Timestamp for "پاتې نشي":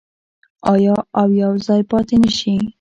1.91-2.53